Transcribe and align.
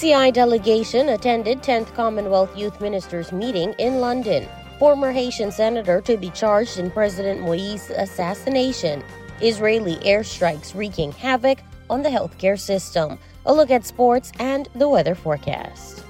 TCI 0.00 0.32
delegation 0.32 1.10
attended 1.10 1.62
10th 1.62 1.92
Commonwealth 1.92 2.56
Youth 2.56 2.80
Ministers 2.80 3.32
meeting 3.32 3.74
in 3.74 4.00
London. 4.00 4.48
Former 4.78 5.12
Haitian 5.12 5.52
senator 5.52 6.00
to 6.00 6.16
be 6.16 6.30
charged 6.30 6.78
in 6.78 6.90
President 6.90 7.42
Moïse's 7.42 7.90
assassination. 7.90 9.04
Israeli 9.42 9.96
airstrikes 9.96 10.74
wreaking 10.74 11.12
havoc 11.12 11.58
on 11.90 12.02
the 12.02 12.08
healthcare 12.08 12.58
system. 12.58 13.18
A 13.44 13.52
look 13.52 13.70
at 13.70 13.84
sports 13.84 14.32
and 14.38 14.70
the 14.74 14.88
weather 14.88 15.14
forecast. 15.14 16.02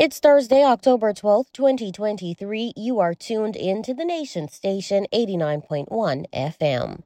It's 0.00 0.18
Thursday, 0.18 0.64
October 0.64 1.12
12th, 1.12 1.52
2023. 1.52 2.72
You 2.74 3.00
are 3.00 3.12
tuned 3.12 3.54
in 3.54 3.82
to 3.82 3.92
the 3.92 4.06
Nation 4.06 4.48
Station 4.48 5.06
89.1 5.12 6.24
FM. 6.32 7.02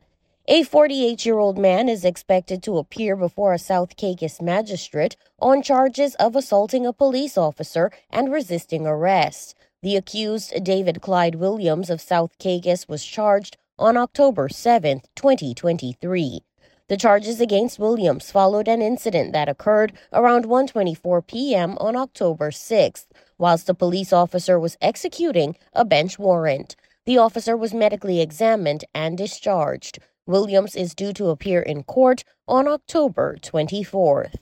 A 0.46 0.62
48 0.62 1.26
year 1.26 1.38
old 1.38 1.58
man 1.58 1.88
is 1.88 2.04
expected 2.04 2.62
to 2.62 2.78
appear 2.78 3.16
before 3.16 3.52
a 3.52 3.58
South 3.58 3.96
Caicos 3.96 4.40
magistrate 4.40 5.16
on 5.40 5.60
charges 5.60 6.14
of 6.20 6.36
assaulting 6.36 6.86
a 6.86 6.92
police 6.92 7.36
officer 7.36 7.90
and 8.10 8.30
resisting 8.30 8.86
arrest. 8.86 9.56
The 9.82 9.96
accused, 9.96 10.62
David 10.62 11.00
Clyde 11.02 11.34
Williams 11.34 11.90
of 11.90 12.00
South 12.00 12.38
Caicos, 12.38 12.86
was 12.86 13.04
charged 13.04 13.56
on 13.76 13.96
October 13.96 14.48
7th, 14.48 15.06
2023. 15.16 16.44
The 16.86 16.98
charges 16.98 17.40
against 17.40 17.78
Williams 17.78 18.30
followed 18.30 18.68
an 18.68 18.82
incident 18.82 19.32
that 19.32 19.48
occurred 19.48 19.94
around 20.12 20.44
1:24 20.44 21.26
p.m. 21.26 21.78
on 21.78 21.96
October 21.96 22.50
6th, 22.50 23.06
whilst 23.38 23.70
a 23.70 23.74
police 23.74 24.12
officer 24.12 24.60
was 24.60 24.76
executing 24.82 25.56
a 25.72 25.86
bench 25.86 26.18
warrant. 26.18 26.76
The 27.06 27.16
officer 27.16 27.56
was 27.56 27.72
medically 27.72 28.20
examined 28.20 28.84
and 28.94 29.16
discharged. 29.16 29.98
Williams 30.26 30.76
is 30.76 30.94
due 30.94 31.14
to 31.14 31.30
appear 31.30 31.62
in 31.62 31.84
court 31.84 32.22
on 32.46 32.68
October 32.68 33.38
24th. 33.40 34.34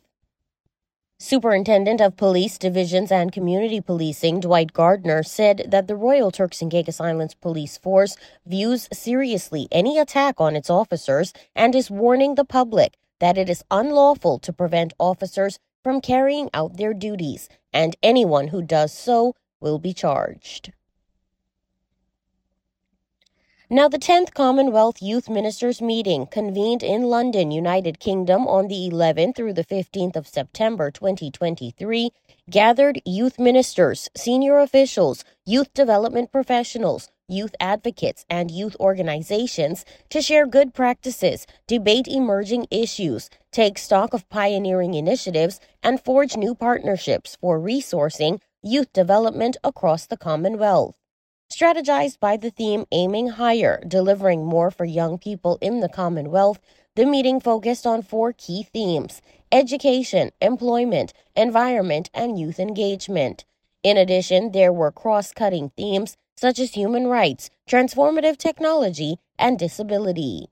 Superintendent 1.25 2.01
of 2.01 2.17
Police 2.17 2.59
Divisions 2.59 3.13
and 3.13 3.31
Community 3.31 3.81
Policing 3.81 4.41
Dwight 4.41 4.73
Gardner 4.73 5.23
said 5.23 5.69
that 5.69 5.87
the 5.87 5.95
Royal 5.95 6.33
Turks 6.33 6.61
and 6.61 6.69
Caicos 6.69 7.01
Islands 7.01 7.37
Police 7.37 7.79
Force 7.79 8.17
views 8.45 8.89
seriously 8.93 9.69
any 9.71 10.01
attack 10.01 10.41
on 10.41 10.57
its 10.57 10.69
officers 10.69 11.33
and 11.55 11.77
is 11.77 11.93
warning 11.93 12.35
the 12.35 12.45
public 12.45 12.97
that 13.21 13.39
it 13.39 13.49
is 13.49 13.63
unlawful 13.71 14.41
to 14.41 14.53
prevent 14.53 14.95
officers 14.99 15.61
from 15.85 16.01
carrying 16.01 16.51
out 16.53 16.77
their 16.77 16.93
duties, 16.93 17.49
and 17.73 17.95
anyone 18.03 18.49
who 18.49 18.61
does 18.61 18.93
so 18.93 19.37
will 19.61 19.79
be 19.79 19.95
charged. 19.95 20.73
Now, 23.75 23.89
the 23.89 23.99
10th 23.99 24.35
Commonwealth 24.35 25.01
Youth 25.01 25.31
Ministers 25.31 25.81
meeting 25.81 26.27
convened 26.27 26.83
in 26.83 27.05
London, 27.05 27.51
United 27.51 27.99
Kingdom 28.01 28.47
on 28.47 28.69
the 28.69 28.91
11th 28.93 29.35
through 29.35 29.55
the 29.55 29.65
15th 29.65 30.15
of 30.15 30.29
September 30.29 30.91
2023 30.91 32.11
gathered 32.51 33.01
youth 33.07 33.39
ministers, 33.39 34.11
senior 34.15 34.59
officials, 34.59 35.25
youth 35.47 35.73
development 35.73 36.31
professionals, 36.31 37.09
youth 37.29 37.55
advocates, 37.61 38.27
and 38.29 38.51
youth 38.51 38.77
organizations 38.79 39.87
to 40.11 40.21
share 40.21 40.47
good 40.47 40.75
practices, 40.75 41.47
debate 41.67 42.07
emerging 42.07 42.67
issues, 42.71 43.31
take 43.53 43.79
stock 43.79 44.13
of 44.13 44.29
pioneering 44.29 44.93
initiatives, 44.93 45.61
and 45.83 45.99
forge 46.05 46.37
new 46.37 46.55
partnerships 46.55 47.39
for 47.41 47.59
resourcing 47.59 48.39
youth 48.61 48.93
development 48.93 49.57
across 49.65 50.05
the 50.05 50.19
Commonwealth 50.19 50.95
strategized 51.53 52.19
by 52.19 52.37
the 52.37 52.51
theme 52.51 52.87
Aiming 52.93 53.29
Higher, 53.29 53.83
delivering 53.87 54.47
more 54.47 54.71
for 54.71 54.87
young 54.87 55.19
people 55.19 55.59
in 55.61 55.81
the 55.81 55.89
Commonwealth. 55.89 56.59
The 56.95 57.05
meeting 57.05 57.41
focused 57.41 57.87
on 57.87 58.03
four 58.03 58.33
key 58.33 58.63
themes 58.73 59.21
education, 59.51 60.31
employment, 60.41 61.13
environment, 61.37 62.09
and 62.15 62.39
youth 62.41 62.59
engagement. 62.59 63.45
In 63.83 63.99
addition, 63.99 64.53
there 64.53 64.73
were 64.73 64.91
cross 64.91 65.33
cutting 65.33 65.71
themes 65.77 66.17
such 66.37 66.59
as 66.59 66.73
human 66.73 67.07
rights, 67.07 67.51
transformative 67.69 68.39
technology, 68.39 69.19
and 69.39 69.59
disability. 69.59 70.49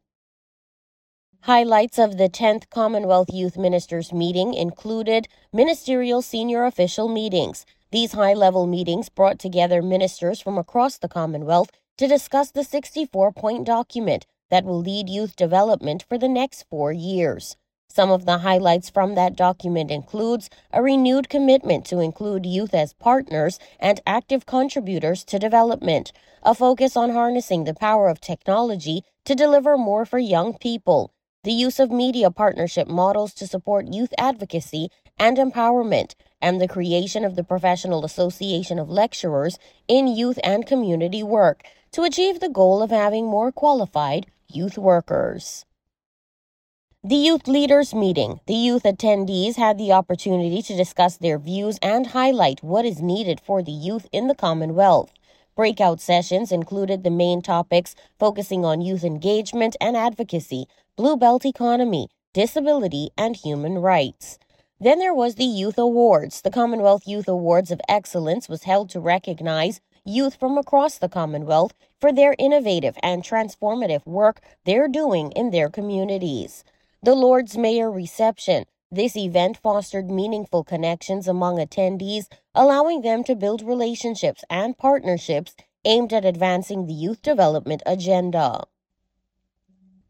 Highlights 1.45 1.99
of 1.99 2.19
the 2.19 2.29
10th 2.29 2.69
Commonwealth 2.69 3.33
Youth 3.33 3.57
Ministers 3.57 4.13
meeting 4.13 4.53
included 4.53 5.27
ministerial 5.53 6.21
senior 6.21 6.65
official 6.65 7.09
meetings, 7.09 7.65
these 7.93 8.13
high 8.13 8.35
level 8.35 8.67
meetings 8.67 9.09
brought 9.09 9.39
together 9.39 9.83
ministers 9.83 10.41
from 10.41 10.59
across 10.59 10.99
the 10.99 11.09
Commonwealth 11.09 11.71
to 11.99 12.07
discuss 12.07 12.51
the 12.51 12.65
64 12.65 13.33
point 13.33 13.67
document 13.67 14.27
that 14.51 14.65
will 14.65 14.81
lead 14.81 15.09
youth 15.09 15.37
development 15.37 16.05
for 16.09 16.17
the 16.17 16.29
next 16.29 16.65
four 16.71 16.93
years. 16.93 17.57
Some 17.89 18.11
of 18.13 18.25
the 18.25 18.39
highlights 18.39 18.89
from 18.89 19.17
that 19.17 19.35
document 19.35 19.91
includes 19.91 20.49
a 20.73 20.81
renewed 20.81 21.29
commitment 21.29 21.85
to 21.87 21.99
include 21.99 22.47
youth 22.47 22.73
as 22.73 22.93
partners 22.93 23.59
and 23.81 24.01
active 24.07 24.47
contributors 24.47 25.25
to 25.25 25.41
development, 25.41 26.13
a 26.45 26.55
focus 26.55 26.97
on 26.97 27.11
harnessing 27.11 27.65
the 27.65 27.75
power 27.75 28.09
of 28.09 28.21
technology 28.21 29.03
to 29.25 29.35
deliver 29.35 29.77
more 29.77 30.07
for 30.07 30.21
young 30.21 30.57
people, 30.57 31.13
the 31.43 31.53
use 31.53 31.81
of 31.81 31.91
media 31.91 32.31
partnership 32.31 32.87
models 32.87 33.33
to 33.35 33.47
support 33.47 33.93
youth 33.93 34.13
advocacy 34.19 34.89
and 35.19 35.39
empowerment, 35.39 36.15
and 36.41 36.61
the 36.61 36.69
creation 36.69 37.25
of 37.25 37.37
the 37.37 37.45
Professional 37.45 38.05
Association 38.05 38.79
of 38.79 38.91
Lecturers 38.91 39.59
in 39.89 40.07
Youth 40.07 40.39
and 40.45 40.67
Community 40.67 41.23
Work 41.23 41.63
to 41.93 42.03
achieve 42.03 42.41
the 42.41 42.49
goal 42.49 42.83
of 42.83 42.91
having 42.91 43.27
more 43.27 43.53
qualified 43.53 44.27
youth 44.49 44.79
workers. 44.79 45.65
The 47.03 47.17
Youth 47.17 47.49
Leaders 47.49 47.95
Meeting. 47.95 48.41
The 48.47 48.55
youth 48.55 48.83
attendees 48.83 49.57
had 49.57 49.79
the 49.79 49.93
opportunity 49.93 50.61
to 50.61 50.77
discuss 50.77 51.17
their 51.17 51.39
views 51.39 51.79
and 51.81 52.09
highlight 52.09 52.63
what 52.63 52.85
is 52.85 53.01
needed 53.01 53.41
for 53.41 53.63
the 53.63 53.73
youth 53.73 54.07
in 54.13 54.29
the 54.29 54.35
Commonwealth. 54.35 55.11
Breakout 55.57 56.01
sessions 56.01 56.53
included 56.53 57.03
the 57.03 57.11
main 57.11 57.41
topics 57.41 57.95
focusing 58.19 58.65
on 58.67 58.83
youth 58.83 59.03
engagement 59.03 59.77
and 59.81 59.97
advocacy, 59.97 60.67
Blue 60.97 61.17
Belt 61.17 61.47
economy, 61.47 62.09
disability, 62.35 63.11
and 63.17 63.37
human 63.37 63.79
rights. 63.79 64.39
Then 64.79 64.99
there 64.99 65.15
was 65.15 65.37
the 65.37 65.45
Youth 65.45 65.79
Awards. 65.79 66.43
The 66.43 66.51
Commonwealth 66.51 67.07
Youth 67.07 67.29
Awards 67.29 67.71
of 67.71 67.81
Excellence 67.89 68.49
was 68.49 68.65
held 68.65 68.91
to 68.91 69.01
recognize 69.01 69.81
youth 70.05 70.35
from 70.35 70.59
across 70.59 70.99
the 70.99 71.09
Commonwealth 71.09 71.73
for 72.01 72.13
their 72.13 72.35
innovative 72.39 72.97
and 73.03 73.23
transformative 73.23 74.05
work 74.05 74.41
they're 74.67 74.89
doing 74.89 75.33
in 75.33 75.51
their 75.51 75.71
communities. 75.71 76.65
The 77.03 77.15
Lord's 77.15 77.57
Mayor 77.57 77.91
reception. 77.91 78.65
This 78.91 79.17
event 79.17 79.57
fostered 79.57 80.11
meaningful 80.11 80.65
connections 80.65 81.29
among 81.29 81.59
attendees, 81.59 82.27
allowing 82.55 83.03
them 83.03 83.23
to 83.25 83.37
build 83.37 83.63
relationships 83.63 84.45
and 84.51 84.77
partnerships 84.77 85.55
aimed 85.85 86.13
at 86.13 86.25
advancing 86.25 86.87
the 86.87 86.93
youth 86.93 87.23
development 87.23 87.83
agenda 87.87 88.65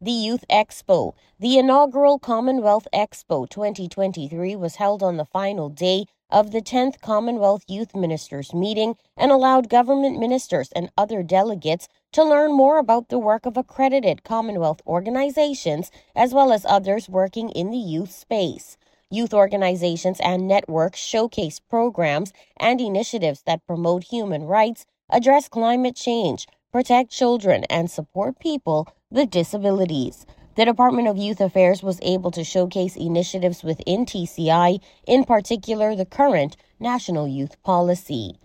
the 0.03 0.11
Youth 0.11 0.43
Expo. 0.49 1.13
The 1.39 1.59
inaugural 1.59 2.17
Commonwealth 2.17 2.87
Expo 2.91 3.47
2023 3.47 4.55
was 4.55 4.77
held 4.77 5.03
on 5.03 5.17
the 5.17 5.25
final 5.25 5.69
day 5.69 6.05
of 6.31 6.49
the 6.49 6.61
10th 6.61 6.99
Commonwealth 7.01 7.63
Youth 7.67 7.95
Ministers 7.95 8.51
meeting 8.51 8.95
and 9.15 9.31
allowed 9.31 9.69
government 9.69 10.17
ministers 10.17 10.71
and 10.71 10.91
other 10.97 11.21
delegates 11.21 11.87
to 12.13 12.23
learn 12.23 12.51
more 12.51 12.79
about 12.79 13.09
the 13.09 13.19
work 13.19 13.45
of 13.45 13.57
accredited 13.57 14.23
Commonwealth 14.23 14.81
organizations 14.87 15.91
as 16.15 16.33
well 16.33 16.51
as 16.51 16.65
others 16.65 17.07
working 17.07 17.51
in 17.51 17.69
the 17.69 17.77
youth 17.77 18.11
space. 18.11 18.77
Youth 19.11 19.35
organizations 19.35 20.19
and 20.21 20.47
networks 20.47 20.97
showcase 20.99 21.59
programs 21.59 22.33
and 22.57 22.81
initiatives 22.81 23.43
that 23.43 23.67
promote 23.67 24.05
human 24.05 24.45
rights, 24.45 24.87
address 25.11 25.47
climate 25.47 25.95
change, 25.95 26.47
protect 26.71 27.11
children, 27.11 27.65
and 27.65 27.91
support 27.91 28.39
people 28.39 28.87
with 29.11 29.29
disabilities. 29.29 30.25
The 30.55 30.65
Department 30.65 31.07
of 31.07 31.17
Youth 31.17 31.39
Affairs 31.39 31.83
was 31.83 31.99
able 32.01 32.31
to 32.31 32.43
showcase 32.43 32.95
initiatives 32.95 33.63
within 33.63 34.05
TCI, 34.05 34.81
in 35.05 35.23
particular 35.25 35.95
the 35.95 36.05
current 36.05 36.57
National 36.79 37.27
Youth 37.27 37.61
Policy. 37.63 38.39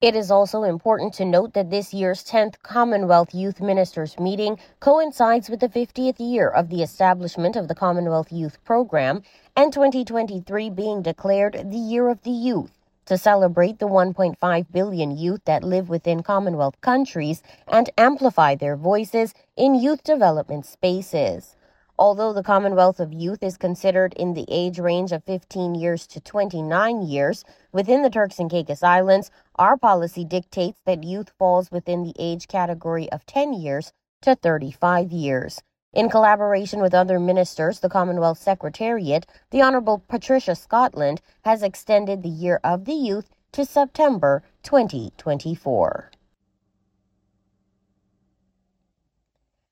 It 0.00 0.16
is 0.16 0.32
also 0.32 0.64
important 0.64 1.14
to 1.14 1.24
note 1.24 1.54
that 1.54 1.70
this 1.70 1.94
year's 1.94 2.24
10th 2.24 2.60
Commonwealth 2.64 3.32
Youth 3.32 3.60
Ministers 3.60 4.18
meeting 4.18 4.58
coincides 4.80 5.48
with 5.48 5.60
the 5.60 5.68
50th 5.68 6.18
year 6.18 6.48
of 6.48 6.70
the 6.70 6.82
establishment 6.82 7.54
of 7.54 7.68
the 7.68 7.74
Commonwealth 7.76 8.32
Youth 8.32 8.58
Program 8.64 9.22
and 9.56 9.72
2023 9.72 10.70
being 10.70 11.02
declared 11.02 11.70
the 11.70 11.78
Year 11.78 12.08
of 12.08 12.22
the 12.22 12.30
Youth 12.30 12.81
to 13.06 13.18
celebrate 13.18 13.78
the 13.78 13.88
1.5 13.88 14.66
billion 14.72 15.16
youth 15.16 15.40
that 15.44 15.64
live 15.64 15.88
within 15.88 16.22
Commonwealth 16.22 16.80
countries 16.80 17.42
and 17.68 17.90
amplify 17.98 18.54
their 18.54 18.76
voices 18.76 19.34
in 19.56 19.74
youth 19.74 20.02
development 20.04 20.66
spaces. 20.66 21.56
Although 21.98 22.32
the 22.32 22.42
Commonwealth 22.42 23.00
of 23.00 23.12
Youth 23.12 23.42
is 23.42 23.56
considered 23.56 24.14
in 24.14 24.34
the 24.34 24.46
age 24.48 24.78
range 24.78 25.12
of 25.12 25.24
15 25.24 25.74
years 25.74 26.06
to 26.08 26.20
29 26.20 27.02
years 27.02 27.44
within 27.70 28.02
the 28.02 28.10
Turks 28.10 28.38
and 28.38 28.50
Caicos 28.50 28.82
Islands, 28.82 29.30
our 29.56 29.76
policy 29.76 30.24
dictates 30.24 30.80
that 30.86 31.04
youth 31.04 31.30
falls 31.38 31.70
within 31.70 32.02
the 32.02 32.14
age 32.18 32.48
category 32.48 33.10
of 33.12 33.26
10 33.26 33.52
years 33.52 33.92
to 34.22 34.34
35 34.34 35.12
years. 35.12 35.60
In 35.92 36.08
collaboration 36.08 36.80
with 36.80 36.94
other 36.94 37.20
ministers, 37.20 37.80
the 37.80 37.90
Commonwealth 37.90 38.38
Secretariat, 38.38 39.26
the 39.50 39.60
Honourable 39.62 40.02
Patricia 40.08 40.54
Scotland, 40.54 41.20
has 41.44 41.62
extended 41.62 42.22
the 42.22 42.30
Year 42.30 42.60
of 42.64 42.86
the 42.86 42.94
Youth 42.94 43.28
to 43.52 43.66
September 43.66 44.42
2024. 44.62 46.10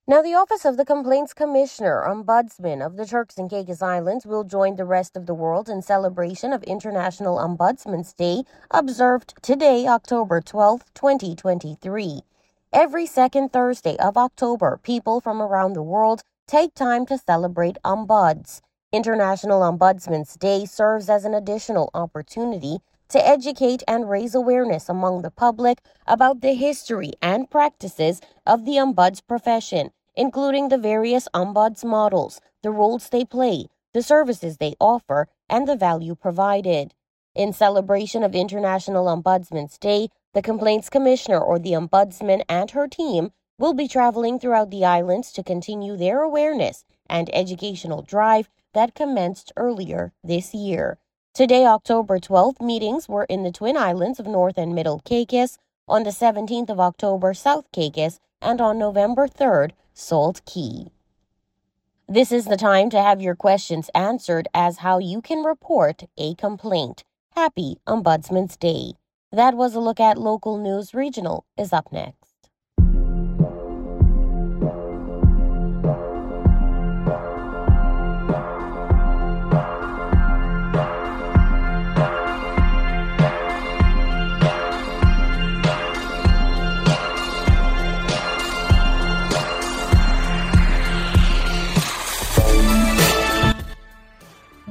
Now, 0.06 0.20
the 0.20 0.34
Office 0.34 0.66
of 0.66 0.76
the 0.76 0.84
Complaints 0.84 1.32
Commissioner, 1.32 2.04
Ombudsman 2.06 2.84
of 2.84 2.96
the 2.96 3.06
Turks 3.06 3.38
and 3.38 3.48
Caicos 3.48 3.80
Islands, 3.80 4.26
will 4.26 4.44
join 4.44 4.76
the 4.76 4.84
rest 4.84 5.16
of 5.16 5.24
the 5.24 5.34
world 5.34 5.70
in 5.70 5.80
celebration 5.80 6.52
of 6.52 6.62
International 6.64 7.38
Ombudsman's 7.38 8.12
Day, 8.12 8.42
observed 8.70 9.34
today, 9.40 9.86
October 9.86 10.42
12, 10.42 10.84
2023. 10.92 12.24
Every 12.72 13.06
second 13.06 13.52
Thursday 13.52 13.96
of 13.96 14.16
October, 14.16 14.78
people 14.82 15.20
from 15.20 15.42
around 15.42 15.72
the 15.72 15.82
world 15.82 16.22
take 16.46 16.74
time 16.74 17.06
to 17.06 17.18
celebrate 17.18 17.78
Ombuds. 17.84 18.60
International 18.92 19.60
Ombudsman's 19.62 20.34
Day 20.34 20.64
serves 20.64 21.08
as 21.08 21.24
an 21.24 21.34
additional 21.34 21.90
opportunity 21.94 22.78
to 23.08 23.26
educate 23.26 23.82
and 23.88 24.08
raise 24.08 24.34
awareness 24.34 24.88
among 24.88 25.22
the 25.22 25.30
public 25.30 25.78
about 26.06 26.40
the 26.40 26.54
history 26.54 27.12
and 27.20 27.50
practices 27.50 28.20
of 28.46 28.64
the 28.64 28.76
ombuds 28.76 29.20
profession 29.26 29.90
including 30.16 30.68
the 30.68 30.78
various 30.78 31.28
ombuds 31.34 31.84
models, 31.84 32.40
the 32.62 32.70
roles 32.70 33.08
they 33.08 33.24
play, 33.24 33.66
the 33.94 34.02
services 34.02 34.56
they 34.56 34.74
offer, 34.80 35.28
and 35.48 35.66
the 35.66 35.76
value 35.76 36.14
provided. 36.14 36.92
In 37.34 37.52
celebration 37.52 38.22
of 38.22 38.34
International 38.34 39.06
Ombudsman's 39.06 39.78
Day, 39.78 40.08
the 40.32 40.42
Complaints 40.42 40.88
Commissioner 40.88 41.40
or 41.40 41.58
the 41.58 41.72
Ombudsman 41.72 42.42
and 42.48 42.70
her 42.70 42.86
team 42.86 43.32
will 43.58 43.74
be 43.74 43.88
traveling 43.88 44.38
throughout 44.38 44.70
the 44.70 44.84
islands 44.84 45.32
to 45.32 45.42
continue 45.42 45.96
their 45.96 46.22
awareness 46.22 46.84
and 47.08 47.28
educational 47.34 48.02
drive 48.02 48.48
that 48.72 48.94
commenced 48.94 49.52
earlier 49.56 50.12
this 50.22 50.54
year. 50.54 50.98
Today, 51.34 51.66
October 51.66 52.18
12th, 52.18 52.60
meetings 52.60 53.08
were 53.08 53.24
in 53.24 53.42
the 53.42 53.52
Twin 53.52 53.76
Islands 53.76 54.20
of 54.20 54.26
North 54.26 54.56
and 54.56 54.74
Middle 54.74 55.00
Caicos, 55.00 55.58
on 55.88 56.04
the 56.04 56.10
17th 56.10 56.70
of 56.70 56.78
October, 56.78 57.34
South 57.34 57.70
Caicos, 57.72 58.20
and 58.40 58.60
on 58.60 58.78
November 58.78 59.26
3rd, 59.26 59.72
Salt 59.92 60.40
Cay. 60.46 60.86
This 62.08 62.32
is 62.32 62.46
the 62.46 62.56
time 62.56 62.90
to 62.90 63.02
have 63.02 63.20
your 63.20 63.34
questions 63.34 63.90
answered 63.94 64.48
as 64.54 64.78
how 64.78 64.98
you 64.98 65.20
can 65.20 65.42
report 65.42 66.04
a 66.16 66.34
complaint. 66.34 67.04
Happy 67.34 67.78
Ombudsman's 67.86 68.56
Day. 68.56 68.94
That 69.32 69.56
was 69.56 69.74
a 69.74 69.80
look 69.80 69.98
at 70.00 70.18
local 70.18 70.56
news. 70.58 70.94
Regional 70.94 71.44
is 71.58 71.72
up 71.72 71.92
next. 71.92 72.19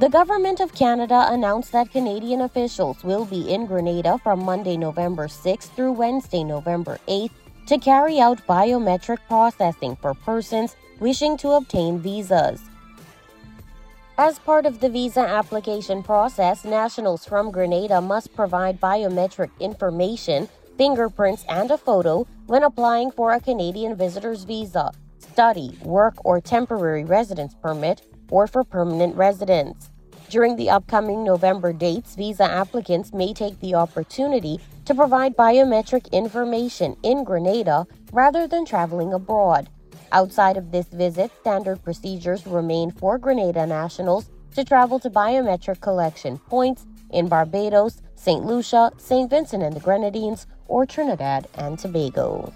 The 0.00 0.08
Government 0.08 0.60
of 0.60 0.72
Canada 0.72 1.26
announced 1.28 1.72
that 1.72 1.90
Canadian 1.90 2.40
officials 2.40 3.04
will 3.04 3.26
be 3.26 3.52
in 3.52 3.66
Grenada 3.66 4.16
from 4.16 4.42
Monday, 4.42 4.78
November 4.78 5.28
6th 5.28 5.68
through 5.76 5.92
Wednesday, 5.92 6.42
November 6.42 6.98
8th 7.06 7.32
to 7.66 7.76
carry 7.76 8.18
out 8.18 8.40
biometric 8.46 9.18
processing 9.28 9.96
for 9.96 10.14
persons 10.14 10.74
wishing 11.00 11.36
to 11.36 11.50
obtain 11.50 11.98
visas. 11.98 12.62
As 14.16 14.38
part 14.38 14.64
of 14.64 14.80
the 14.80 14.88
visa 14.88 15.20
application 15.20 16.02
process, 16.02 16.64
nationals 16.64 17.26
from 17.26 17.50
Grenada 17.50 18.00
must 18.00 18.34
provide 18.34 18.80
biometric 18.80 19.50
information, 19.60 20.48
fingerprints, 20.78 21.44
and 21.46 21.70
a 21.70 21.76
photo 21.76 22.26
when 22.46 22.62
applying 22.62 23.10
for 23.10 23.34
a 23.34 23.40
Canadian 23.40 23.96
visitor's 23.96 24.44
visa, 24.44 24.92
study, 25.18 25.76
work, 25.82 26.14
or 26.24 26.40
temporary 26.40 27.04
residence 27.04 27.54
permit, 27.60 28.00
or 28.30 28.46
for 28.46 28.64
permanent 28.64 29.14
residence. 29.16 29.89
During 30.30 30.54
the 30.54 30.70
upcoming 30.70 31.24
November 31.24 31.72
dates, 31.72 32.14
visa 32.14 32.44
applicants 32.44 33.12
may 33.12 33.34
take 33.34 33.58
the 33.58 33.74
opportunity 33.74 34.60
to 34.84 34.94
provide 34.94 35.36
biometric 35.36 36.08
information 36.12 36.96
in 37.02 37.24
Grenada 37.24 37.84
rather 38.12 38.46
than 38.46 38.64
traveling 38.64 39.12
abroad. 39.12 39.68
Outside 40.12 40.56
of 40.56 40.70
this 40.70 40.86
visit, 40.86 41.32
standard 41.40 41.82
procedures 41.82 42.46
remain 42.46 42.92
for 42.92 43.18
Grenada 43.18 43.66
nationals 43.66 44.30
to 44.54 44.62
travel 44.62 45.00
to 45.00 45.10
biometric 45.10 45.80
collection 45.80 46.38
points 46.38 46.86
in 47.10 47.26
Barbados, 47.26 48.00
St. 48.14 48.44
Lucia, 48.44 48.92
St. 48.98 49.28
Vincent 49.28 49.64
and 49.64 49.74
the 49.74 49.80
Grenadines, 49.80 50.46
or 50.68 50.86
Trinidad 50.86 51.48
and 51.56 51.76
Tobago. 51.76 52.52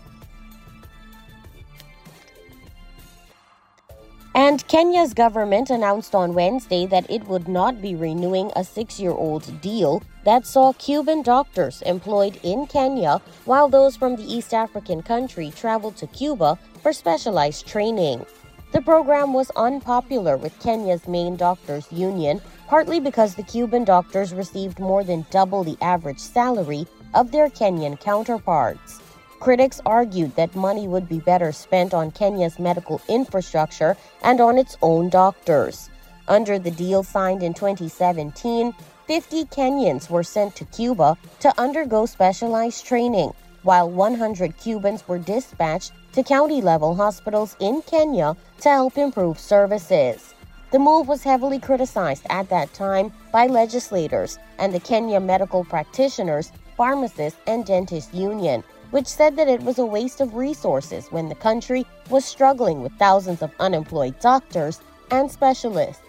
And 4.36 4.66
Kenya's 4.66 5.14
government 5.14 5.70
announced 5.70 6.12
on 6.12 6.34
Wednesday 6.34 6.86
that 6.86 7.08
it 7.08 7.22
would 7.28 7.46
not 7.46 7.81
be 7.81 7.94
renewing 7.94 8.50
a 8.56 8.64
six 8.64 8.98
year 8.98 9.12
old 9.12 9.60
deal 9.60 10.03
that 10.24 10.44
saw 10.44 10.72
Cuban 10.72 11.22
doctors 11.22 11.82
employed 11.82 12.41
in 12.43 12.67
Kenya 12.67 13.20
while 13.44 13.69
those 13.69 13.94
from 13.94 14.17
the 14.17 14.24
East 14.24 14.53
African 14.53 15.03
country 15.03 15.53
traveled 15.55 15.96
to 15.98 16.08
Cuba 16.08 16.58
for 16.82 16.93
specialized 16.93 17.69
training. 17.69 18.26
The 18.72 18.82
program 18.82 19.32
was 19.32 19.53
unpopular 19.55 20.36
with 20.36 20.58
Kenya's 20.58 21.06
main 21.06 21.36
doctors 21.36 21.86
union, 21.93 22.41
partly 22.67 22.98
because 22.98 23.36
the 23.36 23.44
Cuban 23.44 23.84
doctors 23.84 24.34
received 24.34 24.81
more 24.81 25.05
than 25.05 25.26
double 25.31 25.62
the 25.62 25.79
average 25.81 26.19
salary 26.19 26.88
of 27.14 27.31
their 27.31 27.48
Kenyan 27.48 28.00
counterparts. 28.00 29.00
Critics 29.41 29.81
argued 29.84 30.34
that 30.36 30.55
money 30.55 30.88
would 30.88 31.08
be 31.08 31.19
better 31.19 31.53
spent 31.53 31.93
on 31.93 32.10
Kenya's 32.10 32.58
medical 32.58 33.00
infrastructure 33.08 33.96
and 34.22 34.41
on 34.41 34.56
its 34.56 34.76
own 34.81 35.10
doctors. 35.10 35.91
Under 36.29 36.58
the 36.58 36.70
deal 36.70 37.03
signed 37.03 37.43
in 37.43 37.53
2017, 37.53 38.74
50 39.06 39.44
Kenyans 39.46 40.08
were 40.08 40.22
sent 40.22 40.56
to 40.56 40.64
Cuba 40.64 41.19
to 41.41 41.60
undergo 41.60 42.06
specialized 42.06 42.86
training, 42.86 43.34
while 43.62 43.91
100 43.91 44.56
Cubans 44.56 45.06
were 45.06 45.19
dispatched 45.19 45.93
to 46.12 46.22
county 46.22 46.62
level 46.62 46.94
hospitals 46.94 47.56
in 47.60 47.82
Kenya 47.82 48.36
to 48.60 48.69
help 48.70 48.96
improve 48.96 49.38
services. 49.38 50.34
The 50.70 50.79
move 50.79 51.06
was 51.06 51.22
heavily 51.22 51.58
criticized 51.58 52.24
at 52.31 52.48
that 52.48 52.72
time 52.72 53.12
by 53.31 53.46
legislators 53.46 54.38
and 54.58 54.72
the 54.72 54.81
Kenya 54.81 55.20
Medical 55.20 55.64
Practitioners, 55.64 56.50
Pharmacists, 56.76 57.38
and 57.46 57.64
Dentists 57.64 58.12
Union, 58.14 58.64
which 58.94 59.08
said 59.08 59.34
that 59.34 59.48
it 59.48 59.60
was 59.60 59.81
a 59.81 59.84
waste 59.84 60.20
of 60.20 60.36
resources 60.36 61.08
when 61.10 61.29
the 61.29 61.34
country 61.34 61.84
was 62.10 62.24
struggling 62.24 62.81
with 62.81 62.93
thousands 62.93 63.43
of 63.43 63.51
unemployed 63.58 64.15
doctors 64.20 64.81
and 65.10 65.29
specialists. 65.29 66.01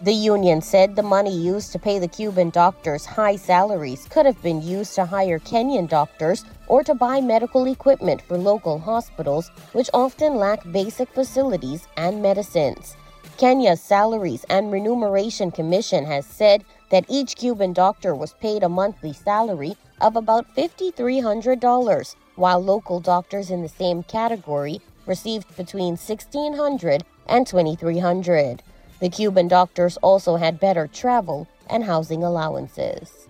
The 0.00 0.14
union 0.14 0.62
said 0.62 0.96
the 0.96 1.02
money 1.02 1.36
used 1.36 1.72
to 1.72 1.78
pay 1.78 1.98
the 1.98 2.08
Cuban 2.08 2.48
doctors 2.48 3.04
high 3.04 3.36
salaries 3.36 4.06
could 4.08 4.24
have 4.24 4.40
been 4.42 4.62
used 4.62 4.94
to 4.94 5.04
hire 5.04 5.38
Kenyan 5.38 5.86
doctors 5.86 6.46
or 6.66 6.82
to 6.82 6.94
buy 6.94 7.20
medical 7.20 7.66
equipment 7.66 8.22
for 8.22 8.38
local 8.38 8.78
hospitals, 8.78 9.50
which 9.72 9.90
often 9.92 10.36
lack 10.36 10.60
basic 10.72 11.10
facilities 11.10 11.86
and 11.98 12.22
medicines. 12.22 12.96
Kenya's 13.36 13.82
Salaries 13.82 14.46
and 14.48 14.72
Remuneration 14.72 15.50
Commission 15.50 16.06
has 16.06 16.24
said 16.24 16.64
that 16.90 17.04
each 17.08 17.36
Cuban 17.36 17.72
doctor 17.72 18.14
was 18.14 18.32
paid 18.34 18.62
a 18.62 18.68
monthly 18.68 19.12
salary 19.12 19.76
of 20.00 20.16
about 20.16 20.46
$5,300, 20.54 22.16
while 22.36 22.60
local 22.60 23.00
doctors 23.00 23.50
in 23.50 23.62
the 23.62 23.68
same 23.68 24.02
category 24.02 24.80
received 25.06 25.56
between 25.56 25.96
$1,600 25.96 27.02
and 27.26 27.46
$2,300. 27.46 28.60
The 29.00 29.08
Cuban 29.08 29.48
doctors 29.48 29.96
also 29.98 30.36
had 30.36 30.60
better 30.60 30.86
travel 30.86 31.46
and 31.68 31.84
housing 31.84 32.22
allowances. 32.22 33.28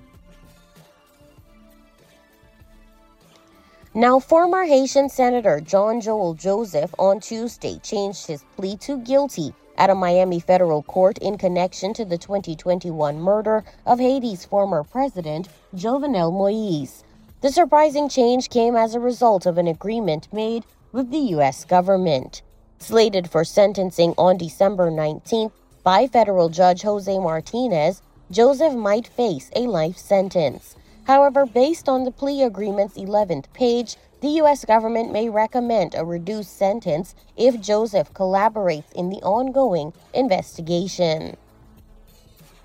Now, 3.94 4.20
former 4.20 4.64
Haitian 4.64 5.08
Senator 5.08 5.58
John 5.60 6.02
Joel 6.02 6.34
Joseph 6.34 6.94
on 6.98 7.18
Tuesday 7.20 7.78
changed 7.82 8.26
his 8.26 8.44
plea 8.56 8.76
to 8.78 8.98
guilty 8.98 9.54
at 9.76 9.90
a 9.90 9.94
Miami 9.94 10.40
federal 10.40 10.82
court 10.82 11.18
in 11.18 11.38
connection 11.38 11.92
to 11.94 12.04
the 12.04 12.18
2021 12.18 13.20
murder 13.20 13.64
of 13.84 13.98
Haiti's 13.98 14.44
former 14.44 14.82
president, 14.82 15.48
Jovenel 15.74 16.32
Moise. 16.32 17.04
The 17.42 17.52
surprising 17.52 18.08
change 18.08 18.48
came 18.48 18.76
as 18.76 18.94
a 18.94 19.00
result 19.00 19.46
of 19.46 19.58
an 19.58 19.66
agreement 19.66 20.32
made 20.32 20.64
with 20.92 21.10
the 21.10 21.18
U.S. 21.36 21.64
government. 21.64 22.42
Slated 22.78 23.30
for 23.30 23.44
sentencing 23.44 24.14
on 24.16 24.36
December 24.36 24.90
19th 24.90 25.52
by 25.82 26.06
federal 26.06 26.48
judge 26.48 26.82
Jose 26.82 27.18
Martinez, 27.18 28.02
Joseph 28.30 28.74
might 28.74 29.06
face 29.06 29.50
a 29.54 29.60
life 29.60 29.96
sentence. 29.96 30.74
However, 31.06 31.46
based 31.46 31.88
on 31.88 32.02
the 32.02 32.10
plea 32.10 32.42
agreement's 32.42 32.98
11th 32.98 33.46
page, 33.52 33.96
the 34.22 34.28
U.S. 34.42 34.64
government 34.64 35.12
may 35.12 35.28
recommend 35.28 35.94
a 35.94 36.04
reduced 36.04 36.56
sentence 36.56 37.14
if 37.36 37.60
Joseph 37.60 38.12
collaborates 38.12 38.92
in 38.92 39.10
the 39.10 39.22
ongoing 39.22 39.92
investigation. 40.12 41.36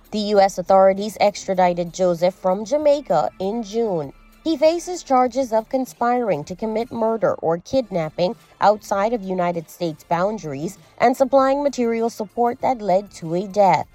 The 0.09 0.19
U.S. 0.35 0.57
authorities 0.57 1.17
extradited 1.19 1.93
Joseph 1.93 2.33
from 2.33 2.65
Jamaica 2.65 3.29
in 3.39 3.61
June. 3.61 4.11
He 4.43 4.57
faces 4.57 5.03
charges 5.03 5.53
of 5.53 5.69
conspiring 5.69 6.43
to 6.45 6.55
commit 6.55 6.91
murder 6.91 7.35
or 7.35 7.59
kidnapping 7.59 8.35
outside 8.59 9.13
of 9.13 9.21
United 9.21 9.69
States 9.69 10.03
boundaries 10.03 10.79
and 10.97 11.15
supplying 11.15 11.61
material 11.61 12.09
support 12.09 12.59
that 12.61 12.81
led 12.81 13.11
to 13.11 13.35
a 13.35 13.47
death. 13.47 13.85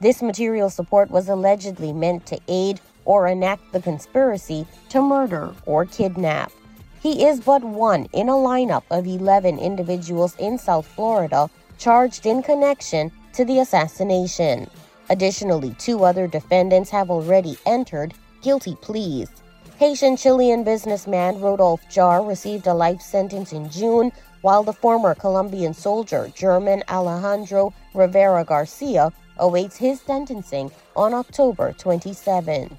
This 0.00 0.20
material 0.20 0.68
support 0.68 1.10
was 1.10 1.30
allegedly 1.30 1.94
meant 1.94 2.26
to 2.26 2.38
aid 2.48 2.80
or 3.04 3.28
enact 3.28 3.72
the 3.72 3.80
conspiracy 3.80 4.66
to 4.88 5.00
murder 5.00 5.52
or 5.66 5.84
kidnap. 5.84 6.52
He 7.00 7.26
is 7.26 7.40
but 7.40 7.62
one 7.62 8.06
in 8.12 8.28
a 8.28 8.32
lineup 8.32 8.84
of 8.90 9.06
11 9.06 9.58
individuals 9.58 10.34
in 10.38 10.56
South 10.56 10.86
Florida 10.86 11.50
charged 11.78 12.24
in 12.24 12.42
connection 12.42 13.12
to 13.34 13.44
the 13.44 13.58
assassination. 13.58 14.68
Additionally, 15.10 15.74
two 15.78 16.04
other 16.04 16.26
defendants 16.26 16.90
have 16.90 17.10
already 17.10 17.58
entered 17.66 18.14
guilty 18.40 18.76
pleas. 18.80 19.28
Haitian 19.76 20.16
Chilean 20.16 20.64
businessman 20.64 21.40
Rodolphe 21.40 21.84
Jaar 21.90 22.26
received 22.26 22.66
a 22.66 22.72
life 22.72 23.02
sentence 23.02 23.52
in 23.52 23.68
June, 23.68 24.12
while 24.40 24.62
the 24.62 24.72
former 24.72 25.14
Colombian 25.14 25.74
soldier 25.74 26.30
German 26.34 26.82
Alejandro 26.88 27.74
Rivera 27.92 28.44
Garcia 28.44 29.12
awaits 29.38 29.76
his 29.76 30.00
sentencing 30.00 30.70
on 30.96 31.12
October 31.12 31.74
27. 31.76 32.78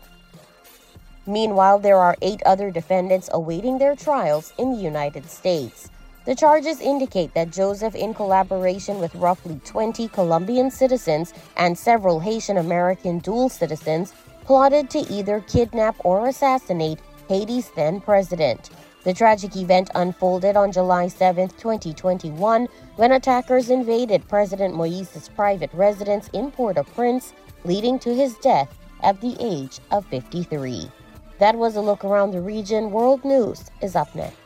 Meanwhile, 1.27 1.79
there 1.79 1.98
are 1.98 2.15
eight 2.22 2.41
other 2.46 2.70
defendants 2.70 3.29
awaiting 3.34 3.77
their 3.77 3.96
trials 3.96 4.53
in 4.58 4.72
the 4.72 4.82
United 4.82 5.29
States. 5.29 5.89
The 6.25 6.36
charges 6.36 6.82
indicate 6.82 7.34
that 7.34 7.51
Joseph, 7.51 7.96
in 7.96 8.13
collaboration 8.13 9.00
with 9.00 9.13
roughly 9.15 9.60
20 9.63 10.08
Colombian 10.10 10.70
citizens 10.70 11.34
and 11.58 11.77
several 11.77 12.20
Haitian 12.20 12.58
American 12.58 13.20
dual 13.20 13.50
citizens, 13.50 14.13
plotted 14.44 14.89
to 14.91 15.00
either 15.12 15.39
kidnap 15.41 15.96
or 16.03 16.27
assassinate 16.27 17.00
Haiti's 17.27 17.72
then 17.75 18.01
president. 18.01 18.70
The 19.03 19.13
tragic 19.13 19.55
event 19.55 19.91
unfolded 19.94 20.55
on 20.55 20.72
July 20.72 21.08
7, 21.08 21.50
2021, 21.50 22.67
when 22.96 23.12
attackers 23.12 23.70
invaded 23.70 24.27
President 24.27 24.75
Moise's 24.75 25.29
private 25.29 25.72
residence 25.74 26.27
in 26.34 26.50
Port 26.51 26.77
au 26.77 26.84
Prince, 26.84 27.34
leading 27.63 28.00
to 28.00 28.15
his 28.15 28.36
death 28.38 28.75
at 29.03 29.22
the 29.22 29.36
age 29.39 29.79
of 29.91 30.05
53. 30.08 30.89
That 31.37 31.55
was 31.55 31.75
a 31.75 31.81
look 31.81 32.05
around 32.05 32.31
the 32.31 32.41
region. 32.41 32.91
World 32.91 33.25
News 33.25 33.65
is 33.81 33.95
up 33.95 34.13
next. 34.15 34.44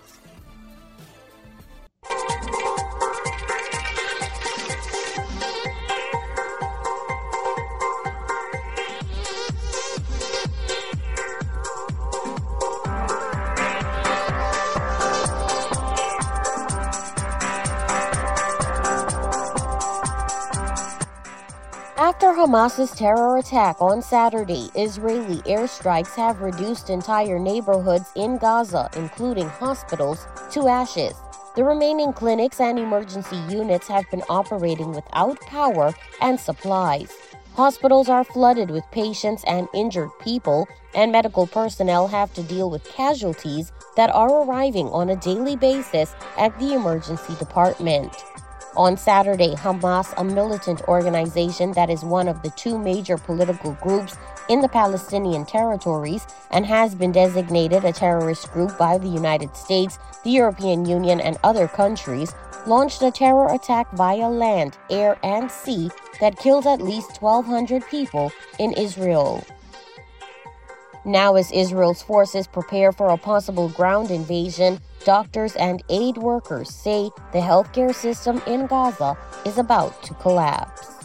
Hamas's 22.50 22.90
terror 22.98 23.38
attack 23.38 23.80
on 23.80 24.02
Saturday, 24.02 24.72
Israeli 24.74 25.38
airstrikes 25.44 26.16
have 26.16 26.42
reduced 26.42 26.90
entire 26.90 27.38
neighborhoods 27.38 28.12
in 28.16 28.40
Gaza, 28.40 28.90
including 28.96 29.48
hospitals, 29.48 30.26
to 30.50 30.68
ashes. 30.68 31.14
The 31.56 31.64
remaining 31.64 32.12
clinics 32.12 32.60
and 32.60 32.80
emergency 32.80 33.38
units 33.50 33.88
have 33.88 34.10
been 34.10 34.24
operating 34.30 34.94
without 34.94 35.40
power 35.42 35.94
and 36.24 36.40
supplies. 36.40 37.16
Hospitals 37.54 38.10
are 38.10 38.24
flooded 38.24 38.72
with 38.72 38.84
patients 38.90 39.44
and 39.46 39.68
injured 39.76 40.10
people, 40.20 40.68
and 40.96 41.12
medical 41.12 41.46
personnel 41.46 42.08
have 42.08 42.34
to 42.34 42.42
deal 42.42 42.72
with 42.72 42.84
casualties 42.86 43.72
that 43.96 44.10
are 44.10 44.42
arriving 44.44 44.88
on 44.88 45.12
a 45.12 45.16
daily 45.18 45.56
basis 45.56 46.16
at 46.36 46.60
the 46.60 46.74
emergency 46.74 47.36
department. 47.36 48.12
On 48.76 48.96
Saturday, 48.96 49.56
Hamas, 49.56 50.14
a 50.18 50.24
militant 50.24 50.82
organization 50.88 51.72
that 51.74 51.90
is 51.90 52.04
one 52.04 52.28
of 52.28 52.42
the 52.44 52.52
two 52.52 52.78
major 52.78 53.18
political 53.18 53.74
groups 53.82 54.16
in 54.48 54.62
the 54.62 54.70
Palestinian 54.70 55.44
territories 55.44 56.26
and 56.52 56.66
has 56.66 56.94
been 56.94 57.12
designated 57.12 57.84
a 57.84 57.92
terrorist 57.92 58.52
group 58.52 58.78
by 58.78 58.98
the 58.98 59.08
United 59.08 59.56
States, 59.56 59.98
the 60.24 60.30
European 60.30 60.86
Union, 60.86 61.20
and 61.20 61.38
other 61.44 61.68
countries, 61.68 62.34
launched 62.68 63.02
a 63.02 63.12
terror 63.12 63.52
attack 63.54 63.92
via 63.94 64.30
land, 64.30 64.78
air, 64.92 65.18
and 65.24 65.50
sea 65.50 65.90
that 66.20 66.38
killed 66.38 66.68
at 66.68 66.82
least 66.82 67.22
1,200 67.22 67.84
people 67.90 68.32
in 68.60 68.72
Israel. 68.74 69.44
Now, 71.06 71.36
as 71.36 71.52
Israel's 71.52 72.04
forces 72.04 72.46
prepare 72.46 72.92
for 72.92 73.10
a 73.10 73.18
possible 73.18 73.70
ground 73.70 74.12
invasion, 74.12 74.80
doctors 75.06 75.56
and 75.56 75.84
aid 75.90 76.18
workers 76.18 76.70
say 76.70 77.10
the 77.32 77.40
healthcare 77.40 77.94
system 77.94 78.42
in 78.48 78.68
Gaza 78.68 79.18
is 79.46 79.58
about 79.58 80.02
to 80.04 80.14
collapse. 80.16 81.00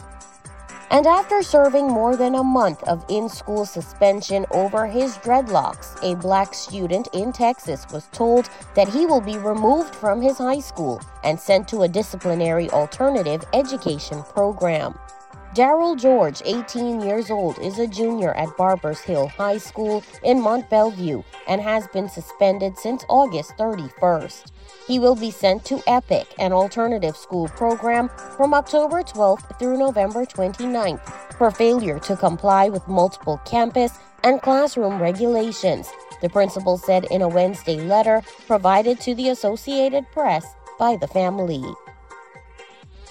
And 0.91 1.07
after 1.07 1.41
serving 1.41 1.87
more 1.87 2.15
than 2.15 2.35
a 2.35 2.43
month 2.43 2.83
of 2.83 3.03
in 3.09 3.27
school 3.27 3.65
suspension 3.65 4.45
over 4.51 4.85
his 4.85 5.17
dreadlocks, 5.17 6.01
a 6.03 6.15
black 6.15 6.53
student 6.53 7.09
in 7.13 7.33
Texas 7.33 7.85
was 7.91 8.07
told 8.11 8.49
that 8.75 8.87
he 8.87 9.05
will 9.05 9.21
be 9.21 9.37
removed 9.37 9.95
from 9.95 10.21
his 10.21 10.37
high 10.37 10.59
school 10.59 11.01
and 11.23 11.39
sent 11.39 11.67
to 11.69 11.81
a 11.81 11.87
disciplinary 11.87 12.69
alternative 12.69 13.43
education 13.53 14.23
program. 14.23 14.97
Daryl 15.55 15.97
George, 15.97 16.41
18 16.43 16.99
years 16.99 17.31
old, 17.31 17.57
is 17.59 17.79
a 17.79 17.87
junior 17.87 18.33
at 18.33 18.57
Barbers 18.57 18.99
Hill 18.99 19.29
High 19.29 19.57
School 19.57 20.03
in 20.21 20.41
Mont 20.41 20.69
Belvieu 20.69 21.23
and 21.47 21.61
has 21.61 21.87
been 21.93 22.09
suspended 22.09 22.77
since 22.77 23.05
August 23.07 23.53
31st. 23.57 24.51
He 24.85 24.99
will 24.99 25.15
be 25.15 25.31
sent 25.31 25.63
to 25.63 25.81
EPIC, 25.87 26.27
an 26.39 26.51
alternative 26.51 27.15
school 27.15 27.47
program, 27.47 28.09
from 28.35 28.53
October 28.53 29.01
12th 29.01 29.57
through 29.57 29.77
November 29.77 30.25
29th 30.25 30.99
for 31.37 31.49
failure 31.51 31.99
to 31.99 32.17
comply 32.17 32.67
with 32.67 32.85
multiple 32.89 33.39
campus 33.45 33.93
and 34.25 34.41
classroom 34.41 35.01
regulations, 35.01 35.87
the 36.21 36.27
principal 36.27 36.77
said 36.77 37.05
in 37.11 37.21
a 37.21 37.29
Wednesday 37.29 37.79
letter 37.79 38.21
provided 38.45 38.99
to 38.99 39.15
the 39.15 39.29
Associated 39.29 40.03
Press 40.11 40.45
by 40.77 40.97
the 40.97 41.07
family. 41.07 41.63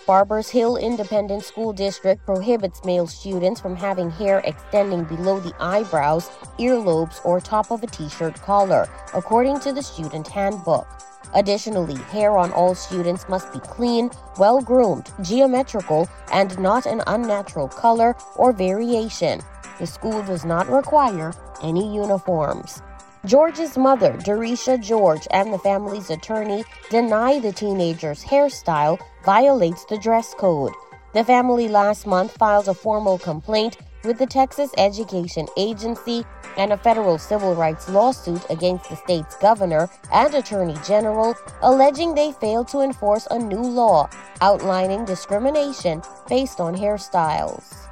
Barbers 0.07 0.51
Hill 0.51 0.77
Independent 0.77 1.43
School 1.43 1.73
District 1.73 2.23
prohibits 2.27 2.85
male 2.85 3.07
students 3.07 3.59
from 3.59 3.75
having 3.75 4.11
hair 4.11 4.43
extending 4.45 5.05
below 5.05 5.41
the 5.41 5.55
eyebrows, 5.59 6.29
earlobes, 6.59 7.25
or 7.25 7.41
top 7.41 7.71
of 7.71 7.83
a 7.83 7.87
t 7.87 8.11
shirt 8.11 8.35
collar, 8.43 8.87
according 9.15 9.61
to 9.61 9.73
the 9.73 9.83
student 9.83 10.29
handbook. 10.29 10.87
Additionally, 11.35 11.97
hair 12.13 12.37
on 12.37 12.53
all 12.53 12.75
students 12.75 13.27
must 13.31 13.51
be 13.51 13.61
clean, 13.61 14.11
well 14.39 14.61
groomed, 14.61 15.11
geometrical, 15.23 16.07
and 16.31 16.59
not 16.59 16.85
an 16.85 17.01
unnatural 17.07 17.69
color 17.69 18.15
or 18.37 18.53
variation. 18.53 19.41
The 19.79 19.87
school 19.87 20.23
does 20.25 20.45
not 20.45 20.69
require 20.69 21.33
any 21.63 21.95
uniforms. 21.95 22.83
George's 23.25 23.79
mother, 23.79 24.13
Darresha 24.19 24.79
George, 24.79 25.27
and 25.31 25.51
the 25.51 25.59
family's 25.59 26.11
attorney 26.11 26.63
deny 26.91 27.39
the 27.39 27.53
teenager's 27.53 28.23
hairstyle 28.23 29.01
violates 29.25 29.87
the 29.87 29.97
dress 29.97 30.35
code. 30.35 30.73
The 31.15 31.25
family 31.25 31.69
last 31.69 32.07
month 32.07 32.37
filed 32.37 32.69
a 32.69 32.75
formal 32.75 33.19
complaint 33.19 33.79
with 34.05 34.19
the 34.19 34.27
Texas 34.27 34.71
Education 34.77 35.47
Agency 35.57 36.25
and 36.59 36.75
a 36.75 36.77
federal 36.77 37.17
civil 37.17 37.55
rights 37.55 37.89
lawsuit 37.89 38.45
against 38.51 38.91
the 38.91 38.97
state's 38.97 39.37
governor 39.37 39.89
and 40.13 40.35
attorney 40.35 40.77
general, 40.87 41.35
alleging 41.63 42.15
they 42.15 42.33
failed 42.33 42.69
to 42.69 42.81
enforce 42.81 43.27
a 43.31 43.39
new 43.39 43.63
law 43.63 44.07
outlining 44.43 45.07
discrimination 45.07 46.03
based 46.29 46.61
on 46.61 46.77
hairstyles. 46.77 47.84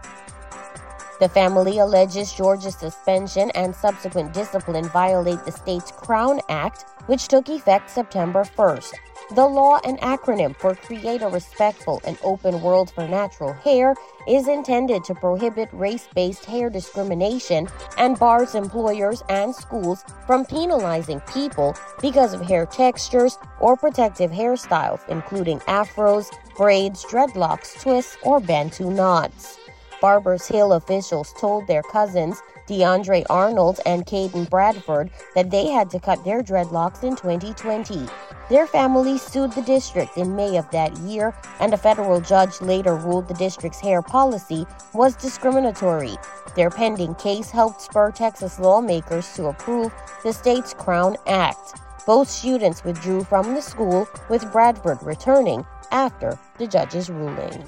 The 1.22 1.28
family 1.28 1.78
alleges 1.78 2.32
George's 2.32 2.74
suspension 2.74 3.52
and 3.54 3.76
subsequent 3.76 4.32
discipline 4.32 4.86
violate 4.86 5.44
the 5.44 5.52
state's 5.52 5.92
Crown 5.92 6.40
Act, 6.48 6.84
which 7.06 7.28
took 7.28 7.48
effect 7.48 7.90
September 7.90 8.42
1st. 8.42 8.90
The 9.36 9.46
law, 9.46 9.78
an 9.84 9.98
acronym 9.98 10.56
for 10.56 10.74
Create 10.74 11.22
a 11.22 11.28
Respectful 11.28 12.02
and 12.04 12.18
Open 12.24 12.60
World 12.60 12.90
for 12.90 13.06
Natural 13.06 13.52
Hair, 13.52 13.94
is 14.26 14.48
intended 14.48 15.04
to 15.04 15.14
prohibit 15.14 15.68
race 15.72 16.08
based 16.12 16.44
hair 16.44 16.68
discrimination 16.68 17.68
and 17.98 18.18
bars 18.18 18.56
employers 18.56 19.22
and 19.28 19.54
schools 19.54 20.04
from 20.26 20.44
penalizing 20.44 21.20
people 21.32 21.76
because 22.00 22.34
of 22.34 22.40
hair 22.40 22.66
textures 22.66 23.38
or 23.60 23.76
protective 23.76 24.32
hairstyles, 24.32 25.08
including 25.08 25.60
afros, 25.60 26.26
braids, 26.56 27.04
dreadlocks, 27.04 27.80
twists, 27.80 28.16
or 28.24 28.40
bantu 28.40 28.90
knots. 28.90 29.60
Barbers 30.02 30.48
Hill 30.48 30.72
officials 30.72 31.32
told 31.38 31.68
their 31.68 31.84
cousins, 31.84 32.42
DeAndre 32.68 33.24
Arnold 33.30 33.78
and 33.86 34.04
Kaden 34.04 34.50
Bradford, 34.50 35.12
that 35.36 35.52
they 35.52 35.68
had 35.68 35.90
to 35.90 36.00
cut 36.00 36.24
their 36.24 36.42
dreadlocks 36.42 37.04
in 37.04 37.14
2020. 37.14 38.08
Their 38.50 38.66
family 38.66 39.16
sued 39.16 39.52
the 39.52 39.62
district 39.62 40.18
in 40.18 40.34
May 40.34 40.56
of 40.56 40.68
that 40.72 40.96
year, 40.98 41.32
and 41.60 41.72
a 41.72 41.76
federal 41.76 42.20
judge 42.20 42.60
later 42.60 42.96
ruled 42.96 43.28
the 43.28 43.34
district's 43.34 43.78
hair 43.78 44.02
policy 44.02 44.66
was 44.92 45.14
discriminatory. 45.14 46.16
Their 46.56 46.70
pending 46.70 47.14
case 47.14 47.50
helped 47.50 47.80
spur 47.80 48.10
Texas 48.10 48.58
lawmakers 48.58 49.32
to 49.36 49.46
approve 49.46 49.92
the 50.24 50.32
state's 50.32 50.74
Crown 50.74 51.16
Act. 51.28 51.80
Both 52.06 52.28
students 52.28 52.82
withdrew 52.82 53.22
from 53.22 53.54
the 53.54 53.62
school, 53.62 54.08
with 54.28 54.50
Bradford 54.50 55.00
returning 55.04 55.64
after 55.92 56.36
the 56.58 56.66
judge's 56.66 57.08
ruling. 57.08 57.62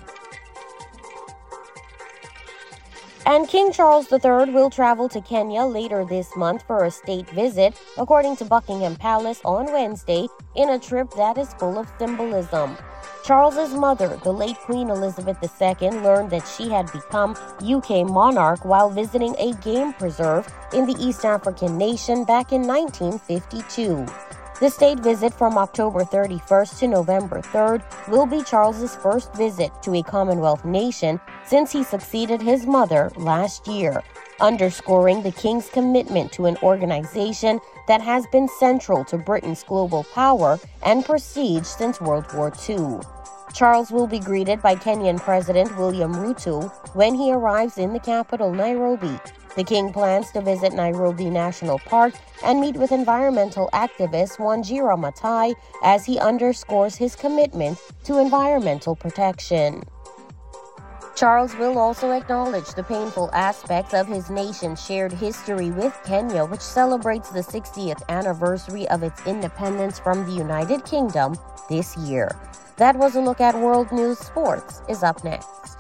And 3.27 3.49
King 3.49 3.73
Charles 3.73 4.13
III 4.13 4.53
will 4.53 4.69
travel 4.69 5.09
to 5.09 5.21
Kenya 5.23 5.63
later 5.63 6.05
this 6.05 6.37
month 6.37 6.63
for 6.67 6.85
a 6.85 6.91
state 6.91 7.29
visit, 7.31 7.75
according 7.97 8.37
to 8.37 8.45
Buckingham 8.45 8.97
Palace 8.97 9.41
on 9.47 9.73
Wednesday, 9.73 10.29
in 10.55 10.69
a 10.69 10.79
trip 10.79 11.11
that 11.17 11.39
is 11.39 11.55
full 11.55 11.79
of 11.79 11.91
symbolism. 11.99 12.77
Charles's 13.25 13.73
mother, 13.73 14.21
the 14.23 14.33
late 14.33 14.59
Queen 14.59 14.91
Elizabeth 14.91 15.39
II, 15.43 15.91
learned 16.03 16.29
that 16.29 16.47
she 16.47 16.69
had 16.69 16.93
become 16.93 17.35
UK 17.63 18.07
monarch 18.07 18.63
while 18.67 18.91
visiting 18.91 19.35
a 19.39 19.55
game 19.63 19.95
preserve 19.95 20.47
in 20.75 20.85
the 20.85 20.97
East 21.01 21.25
African 21.25 21.79
nation 21.79 22.25
back 22.25 22.53
in 22.53 22.67
1952. 22.67 24.07
The 24.61 24.71
state 24.71 25.01
visit 25.01 25.35
from 25.35 25.59
October 25.59 26.05
31st 26.05 26.79
to 26.79 26.87
November 26.87 27.41
3rd 27.41 27.83
will 28.09 28.25
be 28.25 28.45
Charles's 28.45 28.95
first 28.95 29.35
visit 29.35 29.73
to 29.83 29.95
a 29.97 30.03
Commonwealth 30.03 30.65
nation 30.65 31.21
since 31.45 31.73
he 31.73 31.83
succeeded 31.83 32.41
his 32.41 32.65
mother 32.65 33.11
last 33.17 33.67
year, 33.67 34.01
underscoring 34.41 35.25
the 35.25 35.33
king's 35.33 35.69
commitment 35.69 36.31
to 36.33 36.47
an 36.47 36.57
organization 36.63 37.59
that 37.89 38.01
has 38.01 38.27
been 38.31 38.49
central 38.61 39.05
to 39.07 39.19
Britain's 39.19 39.65
global 39.65 40.05
power 40.15 40.61
and 40.85 41.05
prestige 41.05 41.67
since 41.67 42.01
World 42.01 42.33
War 42.33 42.53
II. 42.69 43.01
Charles 43.53 43.91
will 43.91 44.07
be 44.07 44.21
greeted 44.21 44.63
by 44.63 44.77
Kenyan 44.77 45.19
President 45.19 45.77
William 45.77 46.15
Ruto 46.15 46.71
when 46.95 47.17
he 47.17 47.33
arrives 47.33 47.77
in 47.77 47.93
the 47.93 48.01
capital, 48.01 48.53
Nairobi. 48.53 49.19
The 49.57 49.65
king 49.65 49.93
plans 49.93 50.31
to 50.33 50.41
visit 50.41 50.73
Nairobi 50.73 51.31
National 51.31 51.79
Park 51.79 52.15
and 52.45 52.61
meet 52.61 52.77
with 52.77 52.91
environmental 52.91 53.71
activist 53.73 54.39
Wanjira 54.39 54.99
Maathai 54.99 55.55
as 55.83 56.05
he 56.05 56.19
underscores 56.19 56.97
his 56.97 57.15
commitment 57.15 57.79
to 58.05 58.19
environmental 58.19 58.97
protection. 58.97 59.85
Charles 61.15 61.55
will 61.57 61.79
also 61.79 62.11
acknowledge 62.11 62.75
the 62.75 62.83
painful 62.83 63.31
aspects 63.33 63.95
of 63.95 64.09
his 64.09 64.31
nation's 64.31 64.85
shared 64.85 65.13
history 65.13 65.71
with 65.71 65.97
Kenya, 66.05 66.45
which 66.45 66.61
celebrates 66.61 67.31
the 67.31 67.41
60th 67.41 68.03
anniversary 68.09 68.89
of 68.89 69.05
its 69.05 69.25
independence 69.25 70.01
from 70.01 70.27
the 70.27 70.33
United 70.33 70.85
Kingdom 70.85 71.37
this 71.69 71.97
year. 71.97 72.35
That 72.79 72.97
was 72.97 73.15
a 73.15 73.21
look 73.21 73.41
at 73.41 73.55
World 73.55 73.93
News 73.93 74.19
Sports, 74.19 74.83
is 74.89 75.05
up 75.05 75.23
next. 75.23 75.74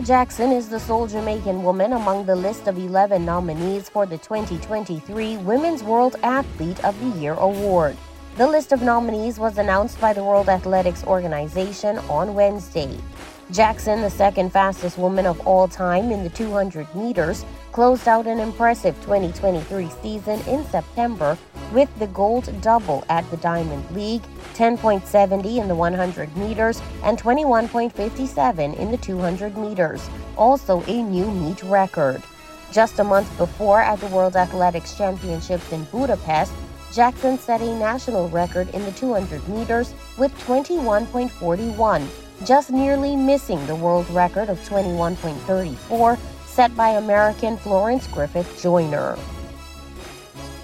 Jackson 0.00 0.52
is 0.52 0.68
the 0.68 0.78
sole 0.78 1.06
Jamaican 1.08 1.62
woman 1.62 1.92
among 1.92 2.24
the 2.24 2.36
list 2.36 2.68
of 2.68 2.78
11 2.78 3.24
nominees 3.24 3.88
for 3.88 4.06
the 4.06 4.18
2023 4.18 5.38
Women's 5.38 5.82
World 5.82 6.14
Athlete 6.22 6.84
of 6.84 6.98
the 7.00 7.18
Year 7.18 7.34
award. 7.34 7.96
The 8.36 8.46
list 8.46 8.72
of 8.72 8.80
nominees 8.82 9.38
was 9.38 9.58
announced 9.58 10.00
by 10.00 10.12
the 10.12 10.22
World 10.22 10.48
Athletics 10.48 11.02
Organization 11.04 11.98
on 12.10 12.34
Wednesday. 12.34 12.96
Jackson, 13.50 14.02
the 14.02 14.10
second 14.10 14.52
fastest 14.52 14.98
woman 14.98 15.24
of 15.24 15.40
all 15.46 15.66
time 15.66 16.10
in 16.10 16.22
the 16.22 16.28
200 16.30 16.94
meters, 16.94 17.46
closed 17.72 18.06
out 18.06 18.26
an 18.26 18.40
impressive 18.40 18.94
2023 19.00 19.88
season 20.02 20.40
in 20.40 20.64
September 20.66 21.38
with 21.72 21.88
the 21.98 22.06
gold 22.08 22.52
double 22.60 23.04
at 23.08 23.28
the 23.30 23.38
Diamond 23.38 23.90
League, 23.92 24.22
10.70 24.54 25.60
in 25.60 25.68
the 25.68 25.74
100 25.74 26.36
meters, 26.36 26.82
and 27.02 27.20
21.57 27.20 28.78
in 28.78 28.90
the 28.90 28.96
200 28.98 29.56
meters, 29.56 30.10
also 30.36 30.82
a 30.82 31.02
new 31.02 31.30
meet 31.30 31.62
record. 31.62 32.22
Just 32.70 32.98
a 32.98 33.04
month 33.04 33.34
before, 33.38 33.80
at 33.80 33.98
the 34.00 34.06
World 34.08 34.36
Athletics 34.36 34.94
Championships 34.94 35.72
in 35.72 35.84
Budapest, 35.84 36.52
Jackson 36.92 37.38
set 37.38 37.62
a 37.62 37.78
national 37.78 38.28
record 38.28 38.68
in 38.74 38.84
the 38.84 38.92
200 38.92 39.46
meters 39.48 39.94
with 40.18 40.32
21.41, 40.46 42.06
just 42.44 42.70
nearly 42.70 43.16
missing 43.16 43.64
the 43.66 43.74
world 43.74 44.08
record 44.10 44.48
of 44.48 44.58
21.34 44.68 46.18
set 46.46 46.76
by 46.76 46.90
American 46.90 47.56
Florence 47.56 48.06
Griffith 48.08 48.60
Joyner. 48.60 49.16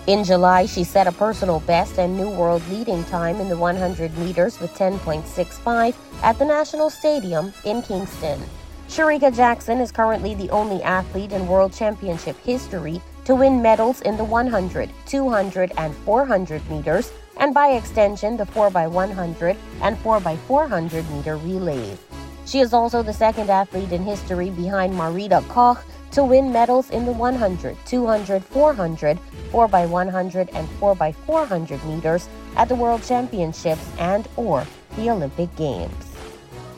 In 0.07 0.23
July, 0.23 0.67
she 0.67 0.85
set 0.85 1.07
a 1.07 1.13
personal 1.13 1.61
best 1.61 1.99
and 1.99 2.17
new 2.17 2.29
world 2.29 2.63
leading 2.69 3.05
time 3.05 3.37
in 3.37 3.49
the 3.49 3.57
100 3.57 4.17
meters 4.19 4.61
with 4.61 4.71
10.65 4.75 5.95
at 6.23 6.39
the 6.39 6.45
National 6.45 6.91
Stadium 6.91 7.55
in 7.65 7.81
Kingston. 7.81 8.43
Shericka 8.89 9.35
Jackson 9.35 9.79
is 9.79 9.91
currently 9.91 10.35
the 10.35 10.51
only 10.51 10.83
athlete 10.83 11.33
in 11.33 11.49
World 11.49 11.73
Championship 11.73 12.37
history 12.45 13.01
to 13.25 13.35
win 13.35 13.63
medals 13.63 14.01
in 14.03 14.17
the 14.17 14.25
100, 14.25 14.91
200, 15.07 15.73
and 15.77 15.95
400 16.05 16.71
meters, 16.71 17.13
and 17.39 17.55
by 17.55 17.69
extension, 17.73 18.37
the 18.37 18.45
4x100 18.47 19.57
and 19.83 19.97
4x400 19.99 21.11
meter 21.11 21.37
relays. 21.39 21.99
She 22.47 22.61
is 22.61 22.73
also 22.73 23.03
the 23.03 23.13
second 23.13 23.51
athlete 23.51 23.93
in 23.93 24.03
history 24.03 24.51
behind 24.51 24.93
Marita 24.93 25.47
Koch 25.49 25.83
to 26.13 26.23
win 26.23 26.53
medals 26.53 26.91
in 26.91 27.05
the 27.07 27.13
100, 27.13 27.77
200, 27.87 28.45
400, 28.45 29.19
4x100 29.51 30.49
and 30.55 30.69
4x400 30.81 31.85
meters 31.87 32.29
at 32.57 32.69
the 32.69 32.75
World 32.75 33.03
Championships 33.03 33.85
and 33.99 34.29
or 34.37 34.65
the 34.97 35.11
Olympic 35.11 35.55
Games. 35.57 36.17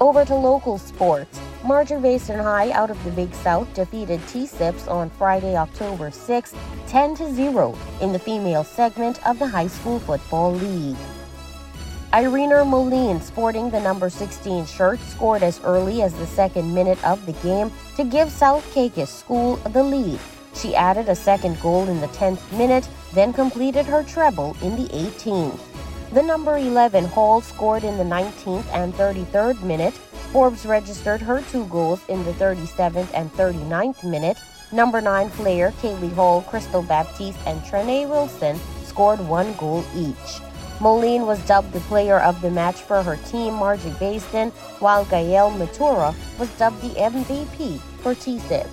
Over 0.00 0.24
to 0.24 0.34
local 0.34 0.78
sports. 0.78 1.38
Marjorie 1.66 2.18
High 2.18 2.70
out 2.70 2.92
of 2.92 3.02
the 3.02 3.10
Big 3.10 3.34
South 3.34 3.72
defeated 3.74 4.20
T-Sips 4.28 4.86
on 4.86 5.10
Friday, 5.10 5.56
October 5.56 6.12
6, 6.12 6.54
10 6.86 7.16
0 7.16 7.76
in 8.00 8.12
the 8.12 8.20
female 8.20 8.62
segment 8.62 9.18
of 9.26 9.40
the 9.40 9.48
High 9.48 9.66
School 9.66 9.98
Football 9.98 10.52
League. 10.52 10.96
Irina 12.14 12.64
Moline, 12.64 13.20
sporting 13.20 13.68
the 13.68 13.80
number 13.80 14.08
16 14.08 14.64
shirt, 14.66 15.00
scored 15.00 15.42
as 15.42 15.60
early 15.64 16.02
as 16.02 16.14
the 16.14 16.26
second 16.28 16.72
minute 16.72 17.04
of 17.04 17.26
the 17.26 17.32
game 17.32 17.72
to 17.96 18.04
give 18.04 18.30
South 18.30 18.64
Caicos 18.72 19.10
School 19.10 19.56
the 19.56 19.82
lead. 19.82 20.20
She 20.54 20.76
added 20.76 21.08
a 21.08 21.16
second 21.16 21.60
goal 21.60 21.88
in 21.88 22.00
the 22.00 22.08
10th 22.08 22.56
minute, 22.56 22.88
then 23.12 23.32
completed 23.32 23.86
her 23.86 24.04
treble 24.04 24.56
in 24.62 24.76
the 24.76 24.88
18th. 24.90 25.58
The 26.12 26.22
number 26.22 26.56
11 26.56 27.06
Hall 27.06 27.40
scored 27.40 27.82
in 27.82 27.98
the 27.98 28.04
19th 28.04 28.72
and 28.72 28.94
33rd 28.94 29.60
minute. 29.64 29.98
Forbes 30.32 30.66
registered 30.66 31.20
her 31.20 31.42
two 31.50 31.64
goals 31.66 32.00
in 32.08 32.24
the 32.24 32.32
37th 32.32 33.08
and 33.14 33.32
39th 33.32 34.04
minute. 34.04 34.38
Number 34.72 35.00
9 35.00 35.30
player 35.30 35.70
Kaylee 35.82 36.12
Hall, 36.14 36.42
Crystal 36.42 36.82
Baptiste, 36.82 37.38
and 37.46 37.60
Trene 37.62 38.08
Wilson 38.08 38.58
scored 38.84 39.20
one 39.20 39.54
goal 39.54 39.84
each. 39.94 40.40
Moline 40.80 41.24
was 41.24 41.44
dubbed 41.46 41.72
the 41.72 41.80
player 41.80 42.20
of 42.20 42.40
the 42.42 42.50
match 42.50 42.82
for 42.82 43.02
her 43.02 43.16
team, 43.28 43.54
Marjorie 43.54 43.92
Basden, 43.92 44.50
while 44.80 45.04
Gael 45.06 45.50
Matura 45.52 46.14
was 46.38 46.50
dubbed 46.58 46.82
the 46.82 46.94
MVP 47.00 47.78
for 48.02 48.14
TSIP. 48.14 48.68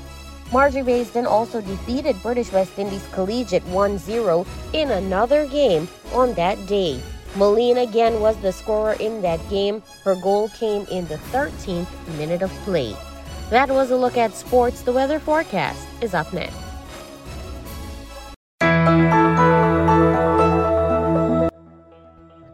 Marjorie 0.51 0.83
Basden 0.83 1.25
also 1.25 1.61
defeated 1.61 2.21
British 2.21 2.51
West 2.51 2.77
Indies 2.77 3.07
Collegiate 3.13 3.65
1 3.65 3.97
0 3.97 4.45
in 4.73 4.91
another 4.91 5.47
game 5.47 5.87
on 6.13 6.33
that 6.33 6.63
day. 6.67 7.01
Moline 7.35 7.79
again 7.79 8.19
was 8.19 8.37
the 8.37 8.51
scorer 8.51 8.93
in 8.93 9.21
that 9.23 9.39
game. 9.49 9.81
Her 10.03 10.15
goal 10.15 10.49
came 10.49 10.85
in 10.91 11.07
the 11.07 11.17
13th 11.31 11.87
minute 12.17 12.43
of 12.43 12.51
play. 12.63 12.95
That 13.49 13.69
was 13.69 13.89
a 13.89 13.97
look 13.97 14.17
at 14.17 14.35
sports. 14.35 14.81
The 14.81 14.91
weather 14.91 15.19
forecast 15.19 15.87
is 16.01 16.13
up 16.13 16.31
next. 16.31 16.55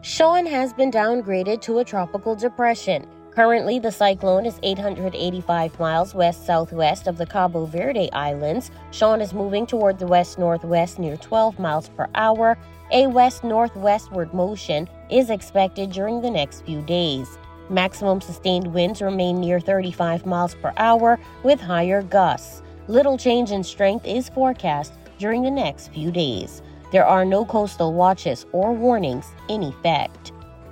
Sean 0.02 0.46
has 0.46 0.72
been 0.72 0.90
downgraded 0.90 1.60
to 1.62 1.78
a 1.78 1.84
tropical 1.84 2.34
depression. 2.34 3.06
Currently, 3.34 3.78
the 3.78 3.92
cyclone 3.92 4.44
is 4.44 4.58
885 4.64 5.78
miles 5.78 6.14
west 6.14 6.44
southwest 6.46 7.06
of 7.06 7.16
the 7.16 7.26
Cabo 7.26 7.64
Verde 7.64 8.10
Islands. 8.12 8.72
Sean 8.90 9.20
is 9.20 9.32
moving 9.32 9.66
toward 9.66 9.98
the 9.98 10.06
west 10.06 10.36
northwest 10.36 10.98
near 10.98 11.16
12 11.16 11.58
miles 11.58 11.88
per 11.90 12.08
hour. 12.16 12.58
A 12.90 13.06
west 13.06 13.44
northwestward 13.44 14.34
motion 14.34 14.88
is 15.10 15.30
expected 15.30 15.92
during 15.92 16.20
the 16.20 16.30
next 16.30 16.62
few 16.62 16.82
days. 16.82 17.38
Maximum 17.68 18.20
sustained 18.20 18.66
winds 18.74 19.00
remain 19.00 19.40
near 19.40 19.60
35 19.60 20.26
miles 20.26 20.56
per 20.56 20.72
hour 20.76 21.20
with 21.44 21.60
higher 21.60 22.02
gusts. 22.02 22.62
Little 22.88 23.16
change 23.16 23.52
in 23.52 23.62
strength 23.62 24.04
is 24.06 24.28
forecast 24.28 24.92
during 25.18 25.42
the 25.42 25.50
next 25.52 25.92
few 25.92 26.10
days. 26.10 26.62
There 26.90 27.06
are 27.06 27.24
no 27.24 27.44
coastal 27.44 27.94
watches 27.94 28.44
or 28.50 28.72
warnings 28.72 29.26
in 29.48 29.62
effect. 29.62 30.29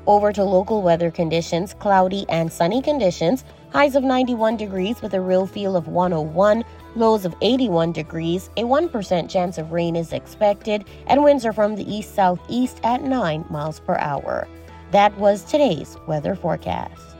Over 0.08 0.32
to 0.32 0.42
local 0.42 0.80
weather 0.80 1.10
conditions 1.10 1.74
cloudy 1.74 2.24
and 2.30 2.50
sunny 2.50 2.80
conditions, 2.80 3.44
highs 3.74 3.94
of 3.94 4.02
91 4.02 4.56
degrees 4.56 5.02
with 5.02 5.12
a 5.12 5.20
real 5.20 5.46
feel 5.46 5.76
of 5.76 5.86
101, 5.86 6.64
lows 6.96 7.26
of 7.26 7.36
81 7.42 7.92
degrees, 7.92 8.48
a 8.56 8.62
1% 8.62 9.28
chance 9.28 9.58
of 9.58 9.70
rain 9.70 9.96
is 9.96 10.14
expected, 10.14 10.86
and 11.08 11.22
winds 11.22 11.44
are 11.44 11.52
from 11.52 11.76
the 11.76 11.94
east 11.94 12.14
southeast 12.14 12.80
at 12.84 13.02
9 13.02 13.44
miles 13.50 13.80
per 13.80 13.96
hour. 13.96 14.48
That 14.92 15.14
was 15.18 15.44
today's 15.44 15.98
weather 16.06 16.34
forecast. 16.34 17.17